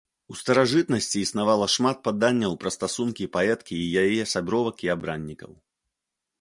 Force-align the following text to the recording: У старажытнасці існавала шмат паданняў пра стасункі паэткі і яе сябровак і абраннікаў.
У 0.33 0.35
старажытнасці 0.39 1.17
існавала 1.25 1.67
шмат 1.75 1.97
паданняў 2.07 2.57
пра 2.65 2.73
стасункі 2.77 3.29
паэткі 3.37 3.75
і 3.85 4.03
яе 4.07 4.21
сябровак 4.35 4.77
і 4.89 4.93
абраннікаў. 4.99 5.51